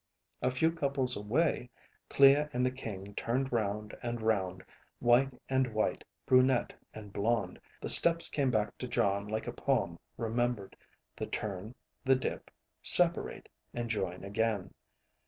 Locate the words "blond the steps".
7.13-8.27